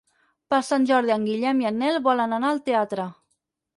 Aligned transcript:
Per 0.53 0.59
Sant 0.69 0.87
Jordi 0.91 1.13
en 1.17 1.27
Guillem 1.29 1.61
i 1.65 1.69
en 1.71 1.77
Nel 1.83 1.99
volen 2.09 2.35
anar 2.39 2.51
al 2.53 2.63
teatre. 2.71 3.07